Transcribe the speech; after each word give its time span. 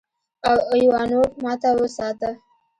او 0.49 0.57
ايوانوف 0.73 1.29
ماته 1.43 1.69
وساته. 1.79 2.29